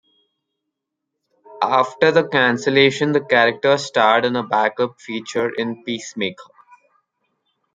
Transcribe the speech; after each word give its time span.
After 1.61 2.11
the 2.11 2.27
cancellation, 2.27 3.11
the 3.11 3.23
characters 3.23 3.85
starred 3.85 4.25
in 4.25 4.35
a 4.35 4.41
backup 4.41 4.99
feature 4.99 5.51
in 5.55 5.83
"Peacemaker". 5.83 6.41